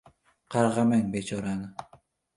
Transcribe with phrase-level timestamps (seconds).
[0.55, 2.01] Qarg‘amang becho-rani.